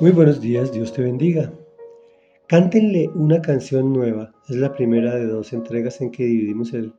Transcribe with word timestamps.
Muy 0.00 0.10
buenos 0.10 0.40
días, 0.40 0.72
Dios 0.72 0.92
te 0.92 1.02
bendiga. 1.02 1.52
Cántenle 2.48 3.08
una 3.14 3.40
canción 3.40 3.92
nueva. 3.92 4.34
Es 4.48 4.56
la 4.56 4.72
primera 4.72 5.14
de 5.14 5.26
dos 5.26 5.52
entregas 5.52 6.00
en 6.00 6.10
que 6.10 6.24
dividimos 6.24 6.72
el 6.72 6.92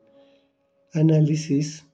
análisis 0.94 1.86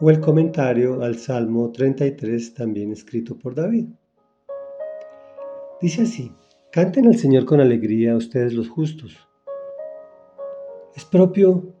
o 0.00 0.10
el 0.10 0.20
comentario 0.20 1.02
al 1.02 1.16
Salmo 1.16 1.72
33, 1.72 2.54
también 2.54 2.92
escrito 2.92 3.36
por 3.36 3.56
David. 3.56 3.86
Dice 5.80 6.02
así, 6.02 6.32
canten 6.70 7.08
al 7.08 7.16
Señor 7.16 7.44
con 7.44 7.60
alegría 7.60 8.14
ustedes 8.14 8.52
los 8.52 8.68
justos. 8.68 9.28
Es 10.94 11.04
propio 11.04 11.74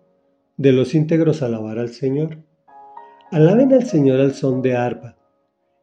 de 0.56 0.72
los 0.72 0.96
íntegros 0.96 1.42
alabar 1.42 1.78
al 1.78 1.90
Señor. 1.90 2.38
Alaben 3.30 3.72
al 3.72 3.86
Señor 3.86 4.18
al 4.18 4.34
son 4.34 4.62
de 4.62 4.74
arpa, 4.74 5.16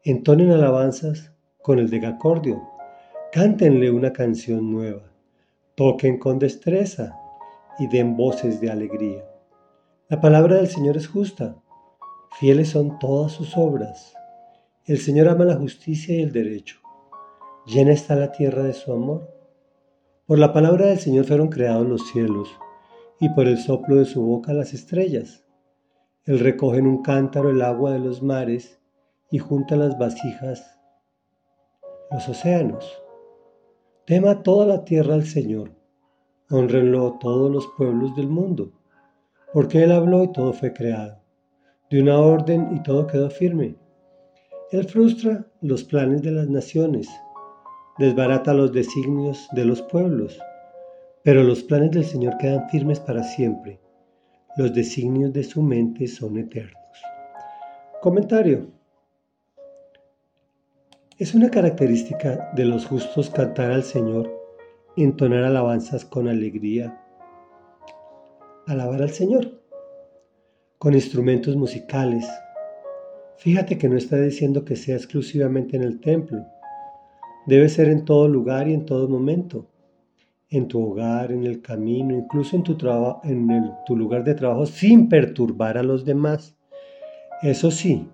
entonen 0.03 0.51
alabanzas 0.51 1.31
con 1.65 1.79
el 1.79 1.89
degacordio. 1.89 2.61
Cántenle 3.31 3.89
una 3.89 4.13
canción 4.13 4.71
nueva. 4.71 5.01
Toquen 5.73 6.19
con 6.19 6.37
destreza 6.37 7.19
y 7.79 7.87
den 7.87 8.15
voces 8.15 8.61
de 8.61 8.69
alegría. 8.69 9.25
La 10.07 10.21
palabra 10.21 10.57
del 10.57 10.67
Señor 10.67 10.95
es 10.95 11.07
justa. 11.07 11.55
Fieles 12.39 12.69
son 12.69 12.99
todas 12.99 13.31
sus 13.31 13.57
obras. 13.57 14.13
El 14.85 14.99
Señor 14.99 15.27
ama 15.27 15.43
la 15.43 15.55
justicia 15.55 16.15
y 16.15 16.21
el 16.21 16.31
derecho. 16.31 16.77
Llena 17.65 17.93
está 17.93 18.15
la 18.15 18.31
tierra 18.31 18.61
de 18.61 18.73
su 18.73 18.93
amor. 18.93 19.33
Por 20.27 20.37
la 20.37 20.53
palabra 20.53 20.85
del 20.85 20.99
Señor 20.99 21.25
fueron 21.25 21.47
creados 21.47 21.87
los 21.87 22.11
cielos, 22.11 22.47
y 23.19 23.29
por 23.29 23.47
el 23.47 23.57
soplo 23.57 23.95
de 23.95 24.05
su 24.05 24.23
boca 24.23 24.53
las 24.53 24.75
estrellas. 24.75 25.47
Él 26.25 26.37
recoge 26.37 26.77
en 26.77 26.85
un 26.85 27.01
cántaro 27.01 27.49
el 27.49 27.63
agua 27.63 27.91
de 27.91 27.99
los 27.99 28.21
mares 28.21 28.79
y 29.31 29.39
junta 29.39 29.75
las 29.75 29.97
vasijas 29.97 30.75
los 32.15 32.29
océanos. 32.29 33.03
Tema 34.05 34.41
toda 34.41 34.65
la 34.65 34.85
tierra 34.85 35.15
al 35.15 35.25
Señor, 35.25 35.71
honrenlo 36.49 37.17
todos 37.19 37.51
los 37.51 37.67
pueblos 37.75 38.15
del 38.15 38.29
mundo, 38.29 38.71
porque 39.51 39.83
Él 39.83 39.91
habló 39.91 40.23
y 40.23 40.31
todo 40.31 40.53
fue 40.53 40.71
creado, 40.71 41.19
de 41.89 42.01
una 42.01 42.17
orden 42.17 42.69
y 42.73 42.81
todo 42.83 43.05
quedó 43.05 43.29
firme. 43.29 43.75
Él 44.71 44.87
frustra 44.87 45.45
los 45.59 45.83
planes 45.83 46.21
de 46.21 46.31
las 46.31 46.47
naciones, 46.47 47.09
desbarata 47.97 48.53
los 48.53 48.71
designios 48.71 49.49
de 49.51 49.65
los 49.65 49.81
pueblos, 49.81 50.39
pero 51.21 51.43
los 51.43 51.63
planes 51.63 51.91
del 51.91 52.05
Señor 52.05 52.37
quedan 52.37 52.69
firmes 52.69 53.01
para 53.01 53.23
siempre, 53.23 53.81
los 54.55 54.73
designios 54.73 55.33
de 55.33 55.43
su 55.43 55.61
mente 55.61 56.07
son 56.07 56.37
eternos. 56.37 56.97
Comentario. 58.01 58.74
Es 61.17 61.33
una 61.33 61.49
característica 61.49 62.51
de 62.57 62.65
los 62.65 62.85
justos 62.85 63.29
cantar 63.29 63.71
al 63.71 63.83
Señor, 63.83 64.29
entonar 64.97 65.45
alabanzas 65.45 66.03
con 66.03 66.27
alegría, 66.27 67.01
alabar 68.67 69.01
al 69.01 69.11
Señor 69.11 69.61
con 70.77 70.93
instrumentos 70.93 71.55
musicales. 71.55 72.27
Fíjate 73.37 73.77
que 73.77 73.87
no 73.87 73.95
está 73.95 74.17
diciendo 74.17 74.65
que 74.65 74.75
sea 74.75 74.97
exclusivamente 74.97 75.77
en 75.77 75.83
el 75.83 76.01
templo. 76.01 76.45
Debe 77.45 77.69
ser 77.69 77.87
en 77.87 78.03
todo 78.03 78.27
lugar 78.27 78.67
y 78.67 78.73
en 78.73 78.85
todo 78.85 79.07
momento. 79.07 79.69
En 80.49 80.67
tu 80.67 80.85
hogar, 80.85 81.31
en 81.31 81.45
el 81.45 81.61
camino, 81.61 82.13
incluso 82.13 82.57
en 82.57 82.63
tu, 82.63 82.77
en 83.23 83.71
tu 83.85 83.95
lugar 83.95 84.25
de 84.25 84.35
trabajo, 84.35 84.65
sin 84.65 85.07
perturbar 85.07 85.77
a 85.77 85.83
los 85.83 86.03
demás. 86.03 86.57
Eso 87.41 87.71
sí, 87.71 88.05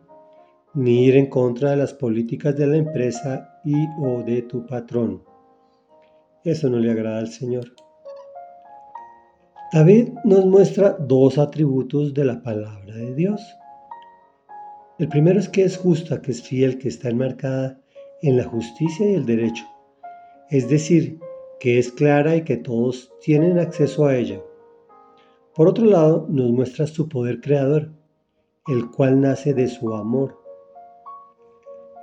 ni 0.74 1.06
ir 1.06 1.18
en 1.18 1.28
contra 1.28 1.72
de 1.72 1.78
las 1.78 1.94
políticas 1.94 2.56
de 2.56 2.68
la 2.68 2.78
empresa 2.78 3.60
y 3.64 3.88
o 4.00 4.24
de 4.24 4.44
tu 4.44 4.66
patrón. 4.66 5.24
Eso 6.44 6.70
no 6.70 6.78
le 6.78 6.92
agrada 6.92 7.20
al 7.20 7.28
Señor. 7.28 7.74
David 9.74 10.10
nos 10.24 10.46
muestra 10.46 10.98
dos 11.00 11.38
atributos 11.38 12.14
de 12.14 12.26
la 12.26 12.42
palabra 12.42 12.96
de 12.96 13.14
Dios. 13.16 13.42
El 14.98 15.08
primero 15.08 15.40
es 15.40 15.50
que 15.50 15.64
es 15.64 15.78
justa, 15.78 16.22
que 16.22 16.32
es 16.32 16.42
fiel, 16.42 16.78
que 16.78 16.88
está 16.88 17.10
enmarcada 17.10 17.80
en 18.22 18.38
la 18.38 18.44
justicia 18.44 19.10
y 19.10 19.16
el 19.16 19.26
derecho. 19.26 19.66
Es 20.50 20.70
decir, 20.70 21.20
que 21.60 21.80
es 21.80 21.92
clara 21.92 22.36
y 22.36 22.44
que 22.44 22.58
todos 22.58 23.12
tienen 23.22 23.60
acceso 23.60 24.06
a 24.06 24.16
ella. 24.16 24.42
Por 25.56 25.68
otro 25.68 25.86
lado, 25.86 26.28
nos 26.30 26.52
muestra 26.52 26.88
su 26.88 27.08
poder 27.08 27.40
creador, 27.40 27.92
el 28.68 28.90
cual 28.90 29.22
nace 29.22 29.54
de 29.54 29.68
su 29.68 29.94
amor 29.94 30.41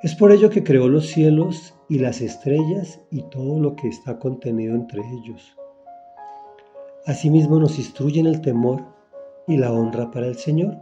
es 0.02 0.14
por 0.14 0.30
ello 0.30 0.48
que 0.48 0.62
creó 0.62 0.88
los 0.88 1.08
cielos 1.08 1.74
y 1.88 1.98
las 1.98 2.20
estrellas 2.20 3.00
y 3.10 3.22
todo 3.22 3.58
lo 3.58 3.74
que 3.74 3.88
está 3.88 4.20
contenido 4.20 4.76
entre 4.76 5.00
ellos. 5.00 5.56
Asimismo 7.04 7.58
nos 7.58 7.78
instruye 7.78 8.20
en 8.20 8.26
el 8.26 8.40
temor 8.40 8.84
y 9.48 9.56
la 9.56 9.72
honra 9.72 10.10
para 10.12 10.28
el 10.28 10.36
Señor, 10.36 10.76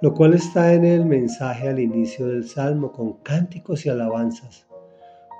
lo 0.00 0.14
cual 0.14 0.32
está 0.32 0.72
en 0.72 0.86
el 0.86 1.04
mensaje 1.04 1.68
al 1.68 1.78
inicio 1.78 2.26
del 2.26 2.48
Salmo 2.48 2.92
con 2.92 3.14
cánticos 3.22 3.84
y 3.84 3.90
alabanzas, 3.90 4.66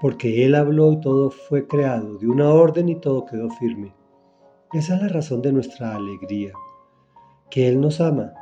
porque 0.03 0.45
Él 0.45 0.55
habló 0.55 0.93
y 0.93 1.01
todo 1.01 1.31
fue 1.31 1.67
creado 1.67 2.19
de 2.19 2.27
una 2.27 2.53
orden 2.53 2.91
y 2.91 3.01
todo 3.01 3.25
quedó 3.25 3.49
firme. 3.49 3.95
Esa 4.75 4.97
es 4.97 5.03
la 5.03 5.09
razón 5.09 5.41
de 5.41 5.53
nuestra 5.53 5.95
alegría, 5.95 6.53
que 7.49 7.67
Él 7.67 7.81
nos 7.81 8.03
ama 8.03 8.35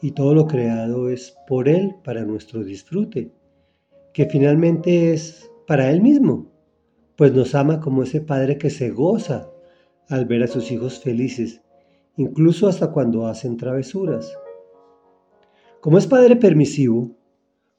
y 0.00 0.12
todo 0.12 0.34
lo 0.34 0.46
creado 0.46 1.08
es 1.08 1.36
por 1.48 1.68
Él 1.68 1.96
para 2.04 2.24
nuestro 2.24 2.62
disfrute 2.62 3.32
que 4.14 4.26
finalmente 4.26 5.12
es 5.12 5.50
para 5.66 5.90
Él 5.90 6.00
mismo, 6.00 6.46
pues 7.16 7.34
nos 7.34 7.54
ama 7.54 7.80
como 7.80 8.04
ese 8.04 8.20
padre 8.20 8.56
que 8.56 8.70
se 8.70 8.90
goza 8.90 9.50
al 10.08 10.24
ver 10.24 10.44
a 10.44 10.46
sus 10.46 10.70
hijos 10.70 11.00
felices, 11.00 11.62
incluso 12.16 12.68
hasta 12.68 12.92
cuando 12.92 13.26
hacen 13.26 13.56
travesuras. 13.56 14.32
Como 15.80 15.98
es 15.98 16.06
padre 16.06 16.36
permisivo, 16.36 17.10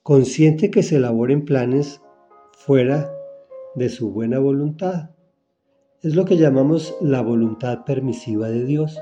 consciente 0.03 0.69
que 0.69 0.83
se 0.83 0.97
elaboren 0.97 1.45
planes 1.45 2.01
fuera 2.51 3.11
de 3.75 3.87
su 3.87 4.11
buena 4.11 4.37
voluntad. 4.37 5.11
Es 6.01 6.15
lo 6.15 6.25
que 6.25 6.35
llamamos 6.35 6.95
la 7.01 7.21
voluntad 7.21 7.85
permisiva 7.85 8.49
de 8.49 8.65
Dios. 8.65 8.99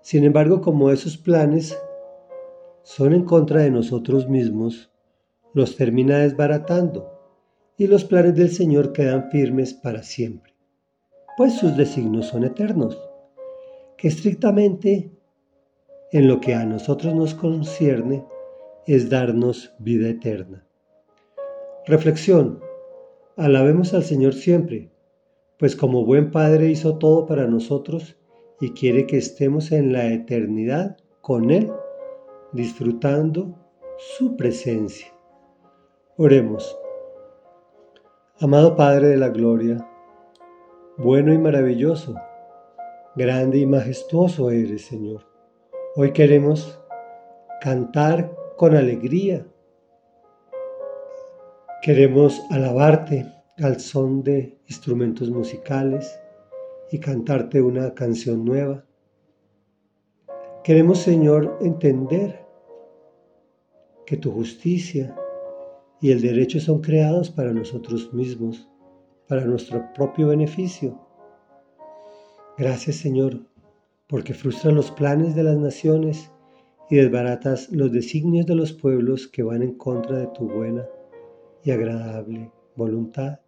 Sin 0.00 0.24
embargo, 0.24 0.62
como 0.62 0.90
esos 0.90 1.18
planes 1.18 1.78
son 2.82 3.12
en 3.12 3.24
contra 3.24 3.60
de 3.60 3.70
nosotros 3.70 4.28
mismos, 4.28 4.90
los 5.56 5.74
termina 5.74 6.18
desbaratando 6.18 7.10
y 7.78 7.86
los 7.86 8.04
planes 8.04 8.34
del 8.34 8.50
Señor 8.50 8.92
quedan 8.92 9.30
firmes 9.30 9.72
para 9.72 10.02
siempre, 10.02 10.52
pues 11.38 11.54
sus 11.54 11.74
designios 11.78 12.26
son 12.26 12.44
eternos, 12.44 13.00
que 13.96 14.08
estrictamente 14.08 15.10
en 16.12 16.28
lo 16.28 16.42
que 16.42 16.52
a 16.52 16.66
nosotros 16.66 17.14
nos 17.14 17.32
concierne 17.32 18.22
es 18.86 19.08
darnos 19.08 19.74
vida 19.78 20.10
eterna. 20.10 20.66
Reflexión. 21.86 22.60
Alabemos 23.38 23.94
al 23.94 24.04
Señor 24.04 24.34
siempre, 24.34 24.90
pues 25.58 25.74
como 25.74 26.04
buen 26.04 26.32
Padre 26.32 26.68
hizo 26.68 26.98
todo 26.98 27.24
para 27.24 27.46
nosotros 27.46 28.18
y 28.60 28.72
quiere 28.72 29.06
que 29.06 29.16
estemos 29.16 29.72
en 29.72 29.94
la 29.94 30.08
eternidad 30.08 30.98
con 31.22 31.50
Él, 31.50 31.72
disfrutando 32.52 33.56
su 34.18 34.36
presencia. 34.36 35.15
Oremos. 36.18 36.80
Amado 38.40 38.74
Padre 38.74 39.08
de 39.08 39.18
la 39.18 39.28
Gloria, 39.28 39.86
bueno 40.96 41.30
y 41.34 41.36
maravilloso, 41.36 42.14
grande 43.14 43.58
y 43.58 43.66
majestuoso 43.66 44.50
eres, 44.50 44.86
Señor. 44.86 45.26
Hoy 45.94 46.14
queremos 46.14 46.80
cantar 47.60 48.34
con 48.56 48.74
alegría. 48.74 49.46
Queremos 51.82 52.42
alabarte 52.50 53.30
al 53.58 53.78
son 53.78 54.22
de 54.22 54.58
instrumentos 54.68 55.28
musicales 55.28 56.18
y 56.90 56.98
cantarte 56.98 57.60
una 57.60 57.92
canción 57.92 58.42
nueva. 58.42 58.86
Queremos, 60.64 60.96
Señor, 60.96 61.58
entender 61.60 62.42
que 64.06 64.16
tu 64.16 64.32
justicia 64.32 65.14
y 66.06 66.12
el 66.12 66.22
derecho 66.22 66.60
son 66.60 66.82
creados 66.82 67.30
para 67.30 67.52
nosotros 67.52 68.14
mismos, 68.14 68.70
para 69.26 69.44
nuestro 69.44 69.92
propio 69.92 70.28
beneficio. 70.28 71.00
Gracias 72.56 72.94
Señor, 72.94 73.40
porque 74.06 74.32
frustras 74.32 74.72
los 74.72 74.92
planes 74.92 75.34
de 75.34 75.42
las 75.42 75.56
naciones 75.56 76.30
y 76.88 76.94
desbaratas 76.94 77.72
los 77.72 77.90
designios 77.90 78.46
de 78.46 78.54
los 78.54 78.72
pueblos 78.72 79.26
que 79.26 79.42
van 79.42 79.64
en 79.64 79.72
contra 79.72 80.16
de 80.18 80.28
tu 80.28 80.48
buena 80.48 80.86
y 81.64 81.72
agradable 81.72 82.52
voluntad. 82.76 83.40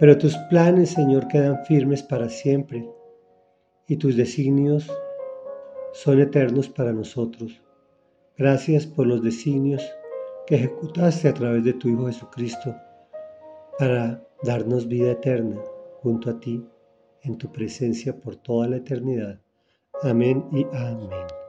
Pero 0.00 0.18
tus 0.18 0.36
planes, 0.50 0.90
Señor, 0.90 1.28
quedan 1.28 1.64
firmes 1.64 2.02
para 2.02 2.28
siempre 2.28 2.90
y 3.86 3.98
tus 3.98 4.16
designios 4.16 4.90
son 5.92 6.20
eternos 6.20 6.68
para 6.68 6.92
nosotros. 6.92 7.62
Gracias 8.36 8.84
por 8.84 9.06
los 9.06 9.22
designios 9.22 9.80
que 10.46 10.56
ejecutaste 10.56 11.28
a 11.28 11.34
través 11.34 11.64
de 11.64 11.72
tu 11.74 11.88
Hijo 11.88 12.06
Jesucristo 12.06 12.74
para 13.78 14.22
darnos 14.42 14.88
vida 14.88 15.12
eterna 15.12 15.60
junto 16.02 16.30
a 16.30 16.40
ti, 16.40 16.64
en 17.22 17.38
tu 17.38 17.50
presencia 17.52 18.18
por 18.18 18.36
toda 18.36 18.68
la 18.68 18.76
eternidad. 18.76 19.40
Amén 20.02 20.44
y 20.50 20.66
amén. 20.72 21.41